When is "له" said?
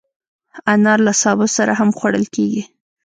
1.07-1.13